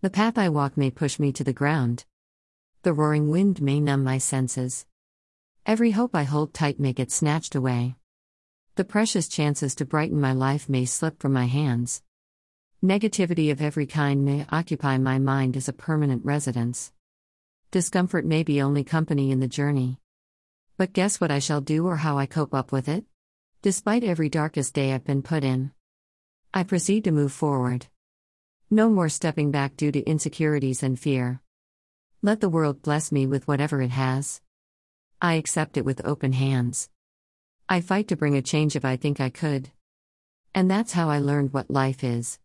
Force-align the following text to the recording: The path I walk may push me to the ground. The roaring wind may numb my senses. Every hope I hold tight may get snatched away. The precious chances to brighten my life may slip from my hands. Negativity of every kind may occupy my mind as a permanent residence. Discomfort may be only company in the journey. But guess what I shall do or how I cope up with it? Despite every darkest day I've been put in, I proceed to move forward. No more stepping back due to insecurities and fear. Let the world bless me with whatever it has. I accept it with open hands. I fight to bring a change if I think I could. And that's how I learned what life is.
The 0.00 0.10
path 0.10 0.38
I 0.38 0.48
walk 0.48 0.76
may 0.76 0.92
push 0.92 1.18
me 1.18 1.32
to 1.32 1.42
the 1.42 1.52
ground. 1.52 2.04
The 2.82 2.92
roaring 2.92 3.30
wind 3.30 3.60
may 3.60 3.80
numb 3.80 4.04
my 4.04 4.18
senses. 4.18 4.86
Every 5.66 5.90
hope 5.90 6.14
I 6.14 6.22
hold 6.22 6.54
tight 6.54 6.78
may 6.78 6.92
get 6.92 7.10
snatched 7.10 7.56
away. 7.56 7.96
The 8.76 8.84
precious 8.84 9.26
chances 9.26 9.74
to 9.74 9.84
brighten 9.84 10.20
my 10.20 10.32
life 10.32 10.68
may 10.68 10.84
slip 10.84 11.20
from 11.20 11.32
my 11.32 11.46
hands. 11.46 12.04
Negativity 12.80 13.50
of 13.50 13.60
every 13.60 13.86
kind 13.86 14.24
may 14.24 14.46
occupy 14.50 14.98
my 14.98 15.18
mind 15.18 15.56
as 15.56 15.68
a 15.68 15.72
permanent 15.72 16.24
residence. 16.24 16.92
Discomfort 17.72 18.24
may 18.24 18.44
be 18.44 18.62
only 18.62 18.84
company 18.84 19.32
in 19.32 19.40
the 19.40 19.48
journey. 19.48 19.98
But 20.76 20.92
guess 20.92 21.20
what 21.20 21.32
I 21.32 21.40
shall 21.40 21.60
do 21.60 21.88
or 21.88 21.96
how 21.96 22.18
I 22.18 22.26
cope 22.26 22.54
up 22.54 22.70
with 22.70 22.88
it? 22.88 23.04
Despite 23.62 24.04
every 24.04 24.28
darkest 24.28 24.74
day 24.74 24.92
I've 24.92 25.04
been 25.04 25.22
put 25.22 25.42
in, 25.42 25.72
I 26.54 26.62
proceed 26.62 27.02
to 27.02 27.10
move 27.10 27.32
forward. 27.32 27.88
No 28.70 28.90
more 28.90 29.08
stepping 29.08 29.50
back 29.50 29.78
due 29.78 29.90
to 29.92 30.04
insecurities 30.04 30.82
and 30.82 31.00
fear. 31.00 31.40
Let 32.20 32.42
the 32.42 32.50
world 32.50 32.82
bless 32.82 33.10
me 33.10 33.26
with 33.26 33.48
whatever 33.48 33.80
it 33.80 33.92
has. 33.92 34.42
I 35.22 35.34
accept 35.34 35.78
it 35.78 35.86
with 35.86 36.04
open 36.04 36.34
hands. 36.34 36.90
I 37.66 37.80
fight 37.80 38.08
to 38.08 38.16
bring 38.16 38.36
a 38.36 38.42
change 38.42 38.76
if 38.76 38.84
I 38.84 38.96
think 38.96 39.20
I 39.20 39.30
could. 39.30 39.70
And 40.54 40.70
that's 40.70 40.92
how 40.92 41.08
I 41.08 41.18
learned 41.18 41.54
what 41.54 41.70
life 41.70 42.04
is. 42.04 42.36